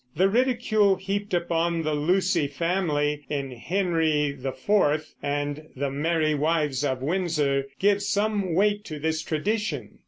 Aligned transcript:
The 0.15 0.29
ridicule 0.29 0.95
heaped 0.95 1.31
upon 1.31 1.83
the 1.83 1.93
Lucy 1.93 2.47
family 2.47 3.23
in 3.29 3.51
Henry 3.51 4.29
IV 4.31 5.05
and 5.21 5.67
the 5.75 5.91
Merry 5.91 6.33
Wives 6.33 6.83
of 6.83 7.03
Windsor 7.03 7.67
gives 7.77 8.07
some 8.09 8.55
weight 8.55 8.83
to 8.85 8.97
this 8.97 9.21
tradition. 9.21 9.99